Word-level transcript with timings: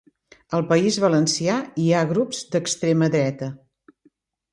Al 0.59 0.63
País 0.69 0.95
Valencià 1.03 1.57
hi 1.83 1.85
ha 1.97 2.01
grups 2.13 2.39
d'extrema 2.55 3.11
dreta 3.17 3.51